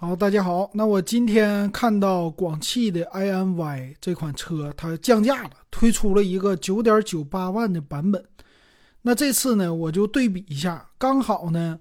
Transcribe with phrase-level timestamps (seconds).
[0.00, 0.70] 好，大家好。
[0.74, 8.24] 那我今天看到广汽的 iNY 这款车，它降价了，推出了一个九点九八万的版本。
[9.02, 11.80] 那这次呢，我就对比一下，刚好呢，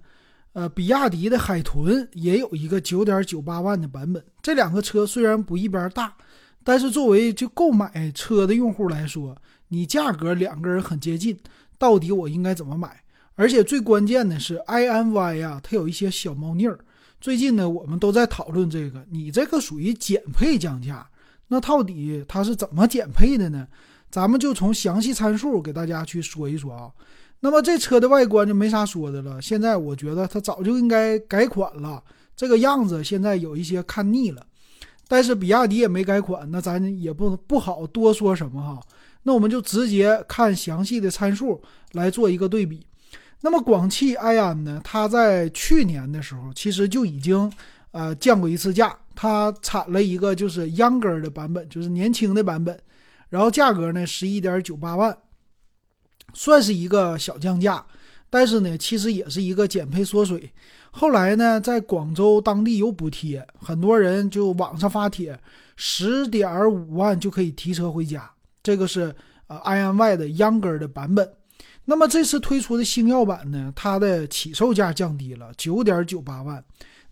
[0.53, 4.26] 呃，比亚迪的海豚也有一个九点九八万的版本。
[4.42, 6.18] 这两个车虽然不一边大，
[6.63, 9.38] 但是作为就购买车的用户来说，
[9.68, 11.38] 你价格两个人很接近，
[11.78, 13.04] 到底我应该怎么买？
[13.36, 16.80] 而且最关键的是，iNY 呀，它有一些小猫腻儿。
[17.20, 21.08] 最近呢，我们都在讨论这个，你这个属于减配降价，
[21.48, 23.67] 那到底它是怎么减配的呢？
[24.09, 26.89] 咱们就从详细参数给大家去说一说啊。
[27.39, 32.02] 那么这车的外观就没啥说的了，现在我觉得它早就应该改款了，
[32.35, 34.45] 这个样子现在有一些看腻了。
[35.08, 38.81] 但是比亚迪也没改款，那咱也不不好多说什么哈。
[39.23, 41.61] 那我们就直接看详细的参数
[41.91, 42.86] 来做一个对比。
[43.41, 44.81] 那么广汽埃安呢？
[44.83, 47.51] 它在去年的时候其实就已经
[47.91, 52.77] 呃降过一次价，它产了一个就是 younger 的版本，就是年轻的版本，
[53.29, 55.16] 然后价格呢十一点九八万，
[56.33, 57.85] 算是一个小降价，
[58.29, 60.51] 但是呢其实也是一个减配缩水。
[60.89, 65.39] 后来呢，在广州当地有补贴，很多人就网上发帖，
[65.75, 68.27] 十点五万就可以提车回家。
[68.63, 71.31] 这个是呃 iNY 的 younger 的版本。
[71.89, 76.61] 那么这次推出的星耀版呢，它的起售价降低了九点九八万，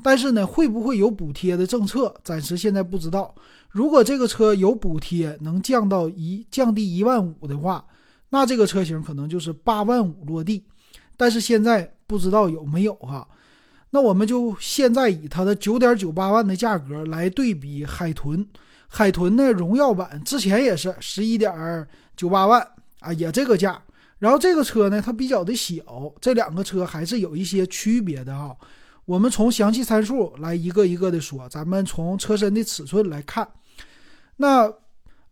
[0.03, 3.33] 但是呢，会不会有补贴的政策，暂时现在不知道。
[3.69, 7.85] 如果这个车有补贴，能降到一降低一万五的话，
[8.31, 10.65] 那这个车型可能就是八万五落地。
[11.15, 13.25] 但是现在不知道有没有哈。
[13.91, 18.45] 那我们就现在以它的九点九八万的价格来对比海豚，
[18.89, 22.67] 海豚的荣耀版之前也是十一点九八万
[22.99, 23.81] 啊，也这个价。
[24.19, 28.55] 然后这个车呢，它比较的小，这两个车还是有一些区别的哈。
[29.05, 33.47] 我们从详细参数来一个一个的说，咱们从车身的尺寸来看，
[34.38, 34.73] 那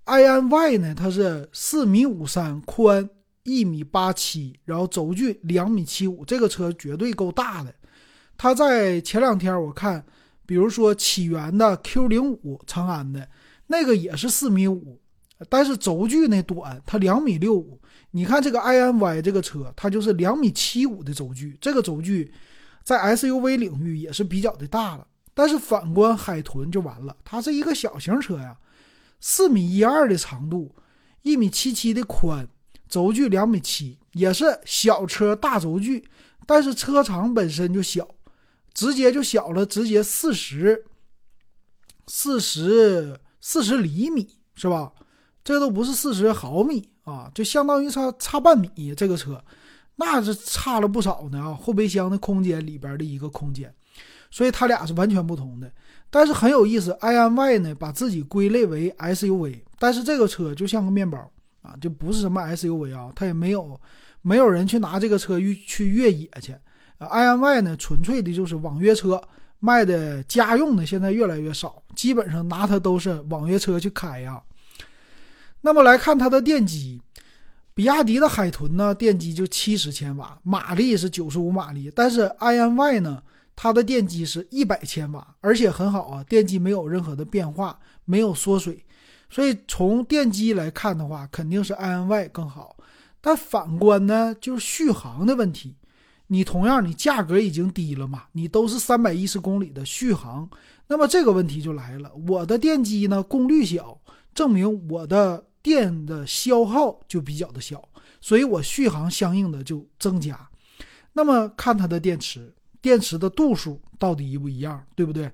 [0.06, 3.10] iNY 呢，它是四米五三，宽
[3.44, 7.74] 一米八七，然后轴距两米七五，这个车绝对够大的。
[8.38, 10.06] 它在前两天我看，
[10.46, 13.28] 比如说起源的 Q 零五长安的
[13.68, 15.00] 那个也是四米五，
[15.50, 17.80] 但是轴距呢短，它两米六五。
[18.12, 22.32] 你看这个 iNY 这个车，它就是两米七五的轴距，这个轴距
[22.84, 25.08] 在 SUV 领域也是比较的大了。
[25.34, 28.56] 但是反观海豚就完了，它是一个小型车呀，
[29.20, 30.76] 四米一二的长度，
[31.24, 32.48] 一米七七的宽，
[32.88, 36.08] 轴距两米七，也是小车大轴距，
[36.46, 38.08] 但是车长本身就小，
[38.76, 40.86] 直接就小了，直接四十
[42.06, 44.94] 四十四十厘米是吧？
[45.44, 46.90] 这都不是四十毫米。
[47.04, 49.44] 啊，就相当于差差半米，这个车，
[49.98, 51.54] 那是差了不少呢啊！
[51.54, 53.70] 后备箱的空间里边的一个空间，
[54.32, 55.70] 所以它俩是完全不同的。
[56.10, 61.30] 但是很有意思，iNY 呢把自己归类为 SUV，但是这个车就像个面包
[61.62, 63.78] 啊，就不是什么 SUV 啊，它也没有
[64.22, 66.56] 没有人去拿这个车去去越野去。
[67.00, 69.22] iNY 呢纯粹的就是网约车，
[69.60, 74.42] 卖的家用的现在越来越少，基本上拿它都是网约车去开呀。
[75.66, 77.02] 那么来看它的电机，
[77.74, 81.90] 比亚迪的海豚呢，电机就七十千瓦，马力是九十五马力。
[81.96, 83.24] 但是 iNY 呢，
[83.56, 88.84] 它的电机是一百千瓦，而且很好啊，电机没有任何的变化，没有缩水。
[89.30, 92.76] 所以从电机来看的话，肯定是 iNY 更好。
[93.22, 95.78] 但反观呢，就是续航的问题。
[96.28, 100.50] 你同样，你价格已经低了嘛，你都是三百一十公里的续航，
[100.88, 102.12] 那么这个问题就来了。
[102.28, 103.98] 我的电机呢，功率小，
[104.36, 105.46] 证明我的。
[105.64, 107.82] 电的消耗就比较的小，
[108.22, 110.38] 所以我续航相应的就增加。
[111.14, 115.32] 那么看它的电池，电池的度数到底一不一样，对不对？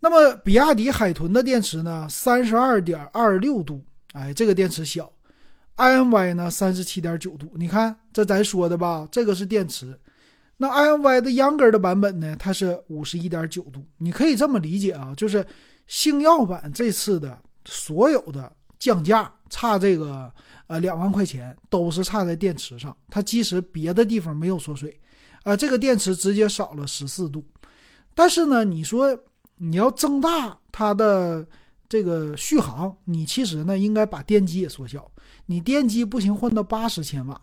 [0.00, 3.84] 那么比亚迪海豚的电池呢，三十二点二六度，
[4.14, 5.12] 哎，这个电池小。
[5.76, 7.50] iNY 呢，三十七点九度。
[7.54, 9.98] 你看这咱说的吧，这个是电池。
[10.58, 13.84] 那 iNY 的 Younger 的版本呢，它是五十一点九度。
[13.98, 15.44] 你可以这么理解啊，就是
[15.86, 18.52] 星耀版这次的所有的。
[18.82, 20.28] 降价差这个
[20.66, 22.96] 呃两万块钱，都是差在电池上。
[23.08, 25.00] 它即使别的地方没有缩水，
[25.44, 27.44] 啊，这个电池直接少了十四度。
[28.12, 29.16] 但是呢，你说
[29.58, 31.46] 你要增大它的
[31.88, 35.08] 这个续航，你其实呢应该把电机也缩小。
[35.46, 37.40] 你电机不行，换到八十千瓦。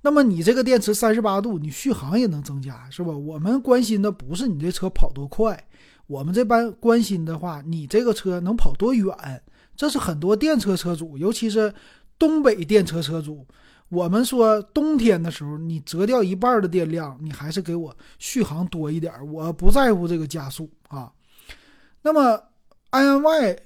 [0.00, 3.12] 那么你这个电池三十八度，你续航也能增加，是吧？
[3.12, 5.62] 我们关心的不是你这车跑多快，
[6.06, 9.42] 我们这般关心的话，你这个车能跑多远。
[9.76, 11.72] 这是很多电车车主，尤其是
[12.18, 13.46] 东北电车车主，
[13.88, 21.12] 我们说冬天的时候，你折掉一半的电量，你还是给我续航多一点，我不在乎这个加速啊。
[22.02, 22.42] 那么
[22.90, 23.58] INY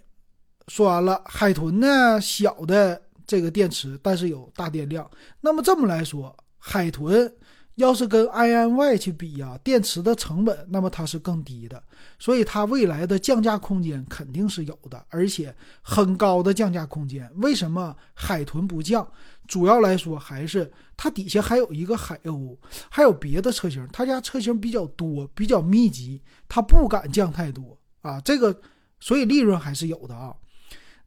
[0.68, 5.08] 说完了，海豚呢小的这个电池，但是有大电量。
[5.40, 7.32] 那么这么来说，海豚。
[7.78, 11.80] 要是跟 INY 去比呀，电池的成本，那么它是更低的，
[12.18, 17.30] 所以它未来的降价空间肯定是有的，而且很高的降价空间。
[17.36, 19.08] 为什么海豚不降？
[19.46, 22.56] 主要来说还是它底下还有一个海鸥，
[22.90, 28.20] 还有别的车型，它家车型比较多，比较密集，它不敢降太多啊。
[28.22, 28.60] 这个，
[28.98, 30.34] 所以利润还是有的啊。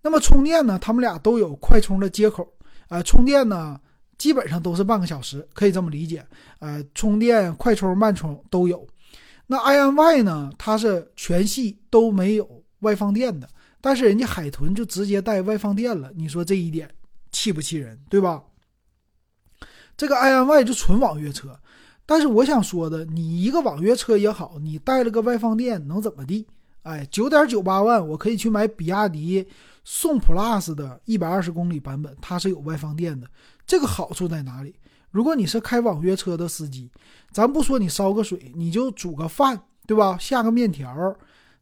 [0.02, 0.80] 那么充电呢？
[0.80, 2.48] 他们俩都有快充的接口
[2.88, 3.78] 啊，充电呢？
[4.22, 6.24] 基本上都是半个小时，可以这么理解。
[6.60, 8.88] 呃，充电快充、慢充都有。
[9.48, 10.52] 那 INY 呢？
[10.60, 13.50] 它是全系都没有外放电的，
[13.82, 16.12] 但是人家海豚就直接带外放电了。
[16.16, 16.88] 你说这一点
[17.32, 18.44] 气不气人，对吧？
[19.98, 21.60] 这个 INY 就纯网约车，
[22.06, 26.46] 但是我想说的，你一个网约车也好，你带了个外放电能怎么地？
[26.84, 29.48] 哎，九点九八万，我可以去买比亚迪
[29.84, 33.28] 宋 PLUS 的一百二十公里版本，它是有外放电的。
[33.72, 34.76] 这个好处在哪里？
[35.12, 36.92] 如果你是开网约车的司机，
[37.32, 39.58] 咱不说你烧个水，你就煮个饭，
[39.88, 40.18] 对吧？
[40.18, 41.16] 下个面条，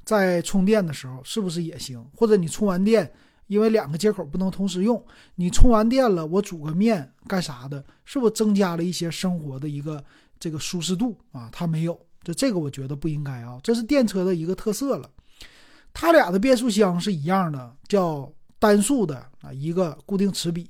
[0.03, 2.03] 在充电的时候是不是也行？
[2.15, 3.13] 或者你充完电，
[3.45, 7.85] 因为两个接口不能同时用，你充完电了，我煮个面干啥的？
[8.05, 10.03] 是不是增加了一些生活的一个
[10.39, 11.47] 这个舒适度啊？
[11.51, 15.07] 它没有，就这个我觉得不应该啊，这是电车的一个特色了。
[15.93, 20.67] 它俩的变速箱是一样的，叫单速的啊，一个固定齿比。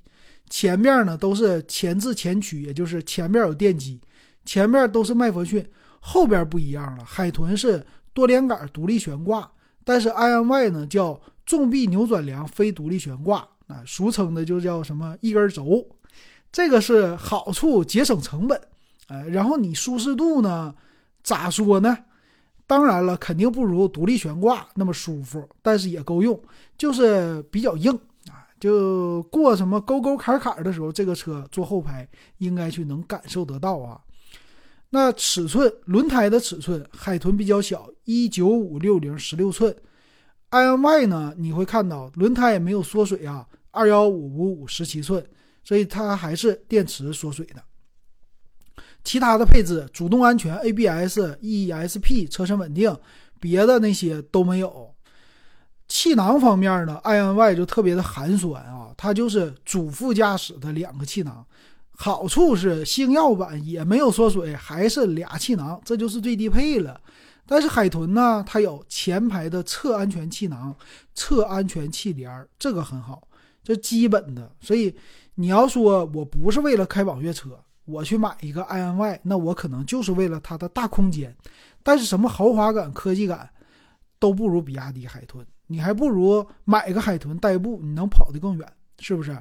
[0.49, 4.01] 前面呢都是前置前驱，也就是前面有电机，
[4.45, 5.65] 前面都是麦弗逊，
[5.99, 7.05] 后边不一样了。
[7.05, 9.49] 海豚是多连杆独立悬挂，
[9.83, 15.85] 但是 INY 呢叫重臂扭转梁非独立悬挂，啊，俗称的就叫什么一根轴。
[16.51, 18.59] 这个是好处，节省成本，
[19.07, 20.73] 呃，然后你舒适度呢，
[21.23, 21.95] 咋说呢？
[22.65, 26.39] 当然了，肯定不如独立悬挂那么舒服，但是也够用，
[26.77, 27.99] 就是比较硬。
[28.59, 32.07] 就过什么沟沟坎坎的时候，这个车坐后排
[32.39, 34.01] 应该去能感受得到啊。
[34.89, 39.75] 那尺寸，轮胎的尺寸，海豚比较小，一九五六零十六寸
[40.51, 45.23] ，INY 呢，你会看到轮胎也没有缩水啊，二幺五五五十七寸，
[45.63, 47.63] 所以它还是电池缩水的。
[49.03, 52.93] 其他的配置，主动安全、ABS、ESP、车身稳定，
[53.39, 54.88] 别的那些都没有。
[55.89, 61.43] 气囊方面呢，INY 就特别的寒酸啊，它就是主副驾驶的两个气囊，
[61.97, 67.01] 好处是星耀版也没有缩水，还是俩气囊，这就是最低配了。
[67.45, 70.75] 但是海豚呢，它有前排的侧安全气囊、
[71.15, 73.27] 侧安全气帘，这个很好，
[73.63, 74.51] 这基本的。
[74.61, 74.95] 所以
[75.33, 81.35] 你要说我不是为了开网约车，我去买一个 INY，那我可能就是为了它的大空间，
[81.81, 83.49] 但是什么豪华感、科技感
[84.19, 85.43] 都不如比亚迪海豚。
[85.71, 88.67] 你还不如买个海豚代步，你能跑得更远，
[88.97, 89.37] 是不是？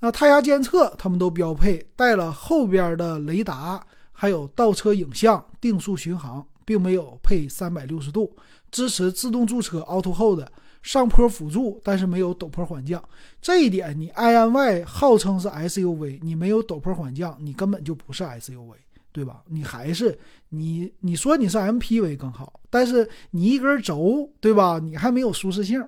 [0.00, 3.82] 那胎压监测他们都标配，带了后边的雷达，
[4.12, 8.36] 还有倒车影像、定速巡航，并没有配三百六十度，
[8.70, 10.46] 支持自动驻车 Auto Hold，
[10.82, 13.02] 上坡辅助，但是没有陡坡缓降。
[13.40, 18.74] 这一点，你 INY 号称是 SUV，你没有陡坡缓降，你根本就不是 SUV。
[19.16, 19.42] 对吧？
[19.46, 20.18] 你还是
[20.50, 24.78] 你你说你是 MPV 更好，但是你一根轴，对吧？
[24.78, 25.82] 你还没有舒适性，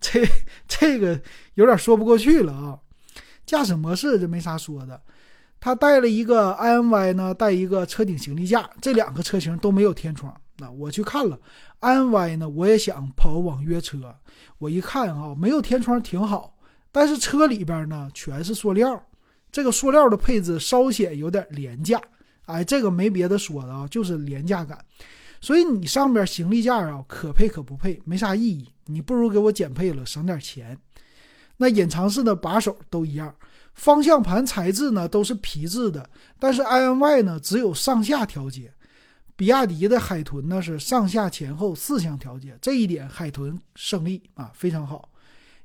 [0.00, 0.26] 这
[0.66, 1.20] 这个
[1.52, 2.78] 有点说不过去了啊。
[3.44, 4.98] 驾驶模式这没啥说的，
[5.60, 10.34] 它带了一个 INY 呢，带一个车顶行李架，这两个车型都没有天窗。
[10.56, 11.38] 那我去看了
[11.82, 14.16] INY 呢，我也想跑网约车，
[14.56, 16.56] 我一看啊，没有天窗挺好，
[16.90, 18.98] 但是车里边呢全是塑料，
[19.50, 22.00] 这个塑料的配置稍显有点廉价。
[22.52, 24.78] 哎，这个没别的说的啊，就是廉价感。
[25.40, 28.68] 所以你上边行李架啊，可配可不配，没啥意义。
[28.86, 30.78] 你不如给我减配了，省点钱。
[31.56, 33.34] 那隐藏式的把手都一样，
[33.74, 38.72] 方向盘材质呢都是皮质的，但是 INY 呢只有上下调节，
[39.36, 45.08] 比亚迪的海豚呢是上下前后四项调节，这一点海豚胜利啊，非常好。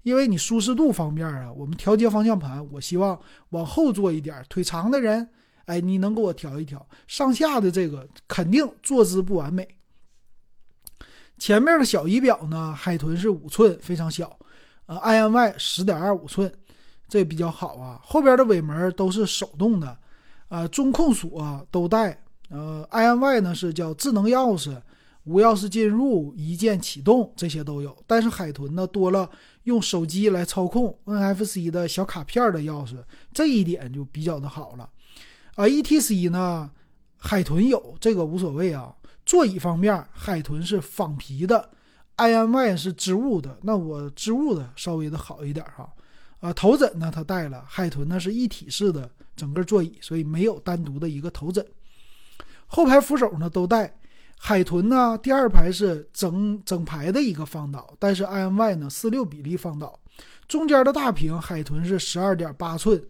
[0.03, 5.29] 因为你舒适度方面啊，我们调节方向盘，我希望往后坐一点，腿长的人。
[5.67, 9.67] 哎，你能给我调一调上下的这个，肯定坐姿不完美。
[11.37, 14.39] 前面的小仪表呢，海豚是五寸，非常小，
[14.87, 16.51] 呃，INY 十点二五寸，
[17.07, 18.01] 这比较好啊。
[18.03, 19.97] 后边的尾门都是手动的，
[20.47, 24.81] 呃，中控锁都带，呃，INY 呢是叫智能钥匙，
[25.25, 27.95] 无钥匙进入、一键启动这些都有。
[28.07, 29.29] 但是海豚呢，多了
[29.63, 32.95] 用手机来操控 NFC 的小卡片的钥匙，
[33.33, 34.89] 这一点就比较的好了。
[35.57, 36.69] 啊，ETC 呢，
[37.17, 38.93] 海豚有这个无所谓啊。
[39.25, 41.71] 座椅方面，海豚是仿皮的
[42.15, 43.57] ，INY 是织物的。
[43.63, 45.91] 那我织物的稍微的好一点哈。
[46.41, 51.65] 啊，头枕呢，它带了，海豚呢是一体式的整个座椅，所以没有单独的一个头枕。
[52.67, 53.91] 后排扶手呢都带，
[54.37, 59.99] 海豚呢第二排是整整排的一个放倒，但是 INY 呢四六比例放倒。
[60.47, 63.03] 中间的大屏，海豚是十二点八寸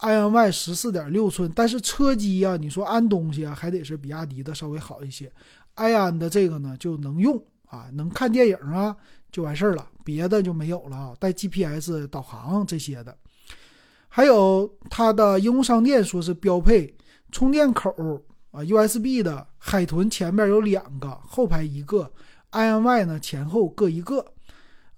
[0.00, 5.30] ，INY 十四点六寸，但是车机呀，你说安东西啊，还得是比亚迪的稍微好一些。
[5.74, 8.94] 埃安的这个呢就能用啊，能看电影啊
[9.30, 11.14] 就完事儿了，别的就没有了啊。
[11.18, 13.16] 带 GPS 导航这些的，
[14.08, 16.92] 还有它的应用商店说是标配
[17.30, 17.90] 充电口
[18.50, 22.10] 啊，USB 的海豚前面有两个，后排一个
[22.50, 24.24] ，INY 呢前后各一个，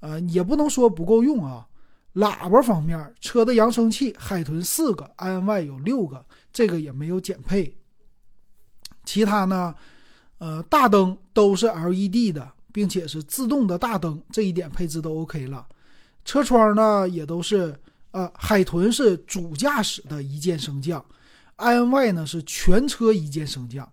[0.01, 1.69] 呃也不能说不够用啊。
[2.15, 7.77] 喇叭方面，车的扬声器海豚四个，INY 有六个，这个也没有减配。
[9.05, 9.75] 其他呢？
[10.39, 15.67] 呃，大灯都是 LED 的，并且是自动的大灯，这一点配置都 OK 了。
[16.25, 17.79] 车窗呢也都是，
[18.11, 21.05] 呃，海豚是主驾驶的一键升降
[21.57, 23.91] ，INY 呢是全车一键升降。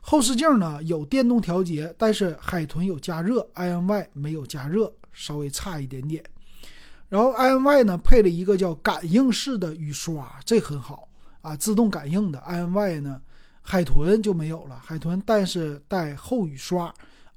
[0.00, 6.24] 后视镜呢有电动调节，但是海豚有加热，INY 没有加热，稍微差一点点。
[7.08, 11.08] 然后 INY 呢配了一个叫感应式的雨刷，这很好
[11.40, 12.38] 啊，自动感应的。
[12.40, 13.20] INY 呢。
[13.60, 16.90] 海豚就没有了，海豚但是带后雨刷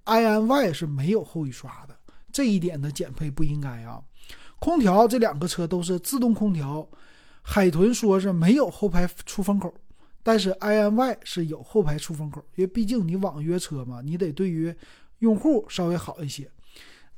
[0.06, 1.96] ，INY 是没有后雨刷的，
[2.32, 4.01] 这一点的减配不应该啊。
[4.58, 6.88] 空调这两个车都是自动空调，
[7.42, 9.74] 海豚说是没有后排出风口，
[10.24, 14.74] 但是 INY 是有后排出风口，因为毕竟你网约车嘛，你得对于
[15.20, 16.50] 用户稍微好一些。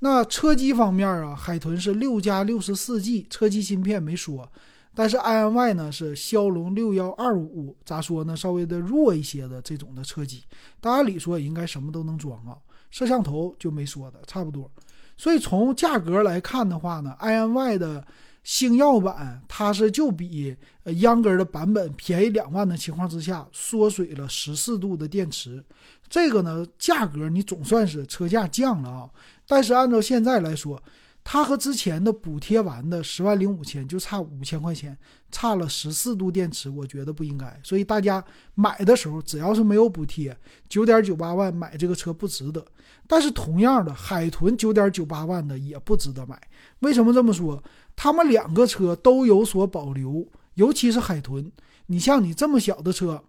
[0.04, 4.52] 那车机方面啊，海豚是六加六十四 G 车机芯片没说。
[4.94, 8.36] 但是 INY 呢是骁龙六幺二五，咋说呢？
[8.36, 10.44] 稍微的弱一些的这种的车机，
[10.82, 12.58] 大按理说也应该什么都能装啊。
[12.92, 14.70] 摄像头就没说的，差不多。
[15.16, 18.06] 所以从价格来看的话呢，INY 的
[18.44, 20.54] 星耀版它是就比
[20.98, 25.64] 秧歌的版本便宜两万的情况之下，缩水了十四度的电池。
[26.10, 29.10] 这个呢价格你总算是车价降了啊。
[29.48, 30.82] 但是按照现在来说，
[31.24, 34.98] 它和之前的补贴完的十万零五千就差五千块钱，
[35.32, 37.60] 差了十四度电池，我觉得不应该。
[37.64, 38.24] 所以大家
[38.56, 42.66] 买的时候，只要是没有补贴，九点九八万买这个车不值得。
[43.08, 46.42] 但是同样的，海豚九点九八万的也不值得买。
[46.80, 47.64] 为什么这么说？
[47.96, 51.50] 他们两个车都有所保留，尤其是海豚。
[51.86, 53.24] 你像你这么小的车，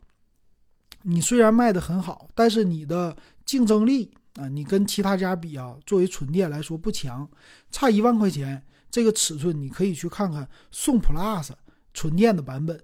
[1.03, 4.11] 你虽然卖的很好，但是你的竞争力。
[4.35, 7.29] 啊，你跟其他家比啊，作为纯电来说不强，
[7.71, 8.63] 差一万块钱。
[8.91, 11.51] 这个尺寸你可以去看看宋 PLUS
[11.93, 12.81] 纯电的版本，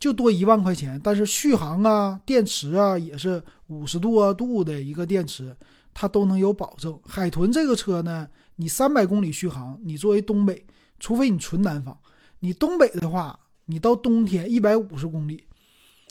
[0.00, 1.00] 就多一万块钱。
[1.02, 5.56] 但是续航啊、电池啊也是五十多度的一个电池，
[5.92, 6.98] 它都能有保证。
[7.06, 10.66] 海豚这个车呢，你三百公里续航，你作为东北，
[10.98, 11.96] 除非你纯南方，
[12.40, 15.44] 你东北的话，你到冬天一百五十公里，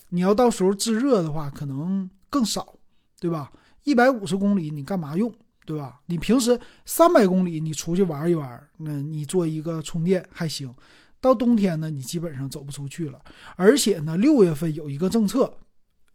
[0.09, 2.75] 你要到时候制热的话，可能更少，
[3.19, 3.51] 对吧？
[3.83, 5.33] 一百五十公里你干嘛用，
[5.65, 5.99] 对吧？
[6.05, 10.73] 你平时三百公里你出去玩一玩，那你做一个充电还行。
[11.19, 13.21] 到冬天呢，你基本上走不出去了。
[13.55, 15.57] 而且呢，六月份有一个政策，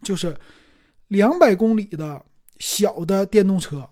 [0.02, 0.36] 就是
[1.08, 2.24] 两百公里的
[2.58, 3.88] 小的电动车，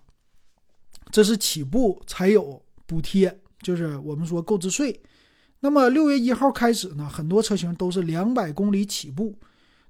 [1.11, 4.99] 这是起步才有补贴，就是我们说购置税。
[5.61, 9.38] 那么六月一号开始呢，很多车型都是两百公里起步。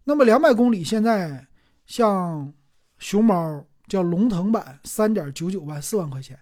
[0.04, 1.46] 那么两百公里现在
[1.86, 2.52] 像
[2.98, 3.64] 熊猫。
[3.88, 6.38] 叫龙腾版，三点九九万，四万块钱。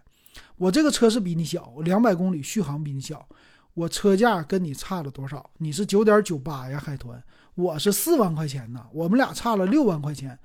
[0.56, 3.26] 我这个车是比你小，两百公里续航比你小，
[3.74, 5.50] 我车价跟你差了多少？
[5.58, 7.22] 你是九点九八呀，海豚，
[7.54, 10.38] 我是四万块钱呢，我们俩差了六万块钱。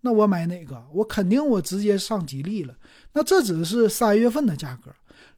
[0.00, 0.84] 那我买哪个？
[0.92, 2.74] 我肯定我直接上吉利了。
[3.12, 4.92] 那这只是三月份的价格，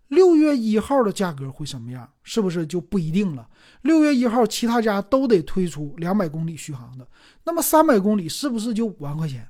[0.08, 2.06] 六月一号的价格会什么样？
[2.22, 3.48] 是不是就不一定了？
[3.80, 7.08] 六月一号其他家都得推出两百公里续航的，
[7.44, 9.48] 那么三百公里是不是就五万块钱？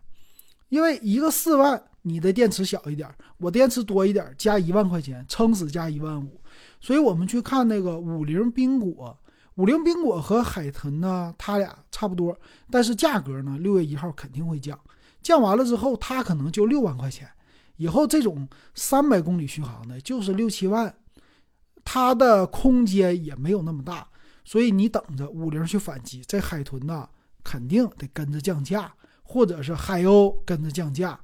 [0.71, 6.41] 因为一个四万，你的电池小一点，我电池多一点，加一万块钱，撑死加一万五。
[6.81, 9.19] 所以我们去看那个五菱缤果，
[9.57, 12.35] 五菱缤果和海豚呢，它俩差不多，
[12.71, 14.79] 但是价格呢，六月一号肯定会降，
[15.23, 17.29] 降完了之后，它可能就六万块钱。
[17.77, 20.95] 以后这种三百公里续航的，就是六七万，
[21.85, 24.07] 它的空间也没有那么大，
[24.45, 27.09] 所以你等着五菱去反击，这海豚呐，
[27.43, 28.95] 肯定得跟着降价。
[29.31, 31.17] 或者是海鸥跟着降价，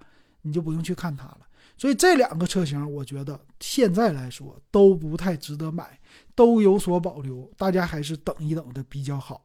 [0.43, 1.41] 你就不用去看它了。
[1.77, 5.99] 所以这两个车型，我觉得现在来说都不太值得买，
[6.33, 9.45] 都有所保留，大家还是等一等的比较好。